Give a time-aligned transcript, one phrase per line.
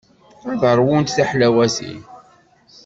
[0.51, 1.99] Ad ṛwunt tiḥlawatin.